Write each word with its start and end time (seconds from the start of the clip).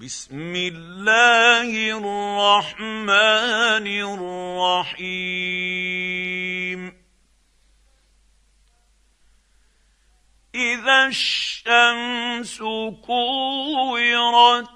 بسم 0.00 0.56
الله 0.56 1.70
الرحمن 1.98 3.86
الرحيم. 4.96 6.00
إذا 10.54 11.06
الشمس 11.06 12.58
كورت 13.06 14.70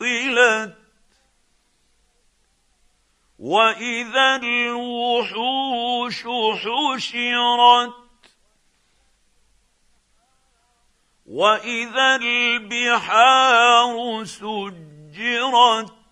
عطلت 0.00 0.74
واذا 3.38 4.36
الوحوش 4.36 6.22
حشرت 6.62 7.94
واذا 11.26 12.16
البحار 12.16 14.24
سجرت 14.24 16.03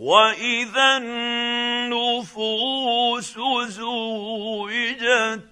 واذا 0.00 0.96
النفوس 0.96 2.40
زوجت 3.68 5.44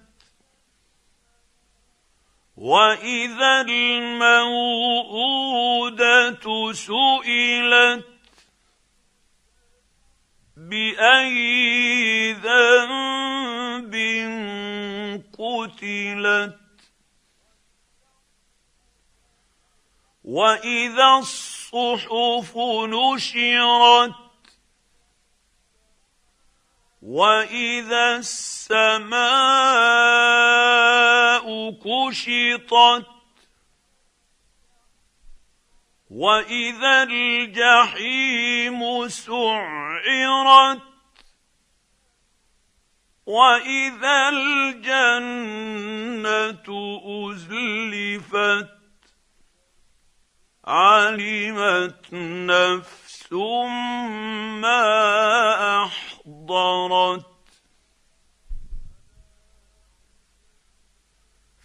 واذا 2.57 3.61
الموءوده 3.61 4.73
سئلت 6.73 8.05
باي 10.57 12.33
ذنب 12.33 13.95
قتلت 15.37 16.59
واذا 20.23 21.17
الصحف 21.19 22.57
نشرت 22.89 24.28
واذا 27.01 28.15
السماء 28.15 29.19
كشطت 31.71 33.05
واذا 36.09 37.03
الجحيم 37.03 38.79
سعرت 39.07 40.81
واذا 43.25 44.29
الجنه 44.29 45.39
ازلفت 47.31 48.69
علمت 50.65 52.13
نفس 52.13 53.33
ما 54.61 55.18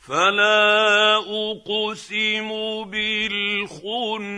فلا 0.06 1.16
اقسم 1.16 2.48
بالخنس 2.84 4.34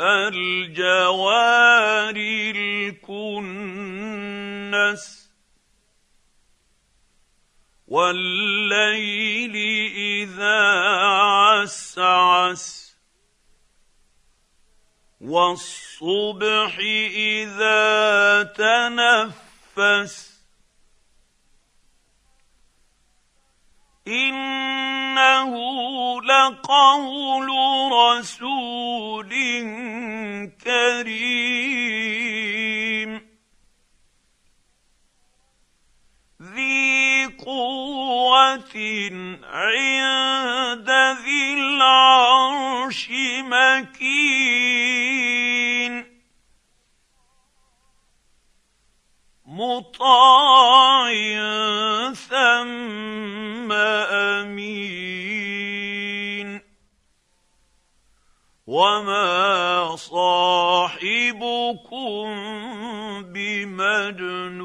الجوار 0.00 1.34
الكنس 2.56 3.64
والليل 7.88 9.56
اذا 9.96 10.60
عسعس 11.62 12.96
والصبح 15.20 16.78
اذا 17.14 18.42
تنفس 18.42 20.33
انه 24.08 25.52
لقول 26.22 27.48
رسول 27.92 29.30
كريم 30.64 31.94
ذي 36.42 37.26
قوه 37.26 38.74
عند 39.42 40.90
ذي 41.24 41.54
العرش 41.54 43.10
مكين 43.40 44.74
مطاع 49.46 50.83
وما 58.66 59.96
صاحبكم 59.96 61.04
بمجنون 63.32 64.64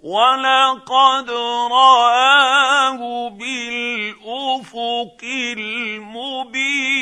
ولقد 0.00 1.30
راه 1.70 3.28
بالافق 3.28 5.18
المبين 5.56 7.00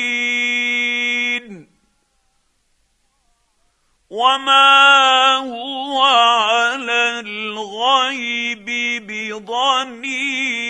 وما 4.11 5.37
هو 5.37 6.03
على 6.03 7.21
الغيب 7.21 8.67
بضنين 9.07 10.68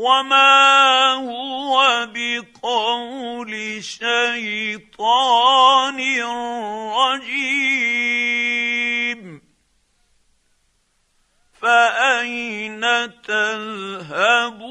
وما 0.00 1.12
هو 1.12 1.76
بقول 2.14 3.52
شيطان 3.84 5.20
رجيم 6.96 8.40
فاين 11.60 12.80
تذهبون 13.22 14.70